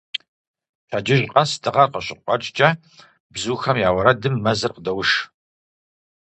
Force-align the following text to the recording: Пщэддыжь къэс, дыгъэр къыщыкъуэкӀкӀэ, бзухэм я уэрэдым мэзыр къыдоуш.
Пщэддыжь 0.87 1.25
къэс, 1.31 1.51
дыгъэр 1.63 1.89
къыщыкъуэкӀкӀэ, 1.93 2.69
бзухэм 3.33 3.77
я 3.87 3.89
уэрэдым 3.95 4.35
мэзыр 4.43 4.71
къыдоуш. 4.75 5.09